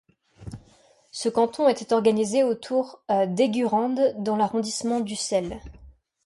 Ce 1.11 1.29
canton 1.29 1.69
était 1.69 1.93
organisé 1.93 2.41
autour 2.43 3.03
d'Eygurande 3.27 4.15
dans 4.17 4.35
l'arrondissement 4.35 4.99
d'Ussel. 4.99 5.59